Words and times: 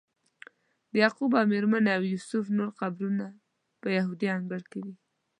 د 0.91 0.93
یعقوب 1.03 1.31
او 1.39 1.45
میرمنې 1.51 1.91
او 1.97 2.01
یوسف 2.13 2.45
نور 2.57 2.69
قبرونه 2.79 3.25
په 3.81 3.87
یهودي 3.97 4.27
انګړ 4.37 4.61
کې 4.71 4.79
دي. 4.85 4.93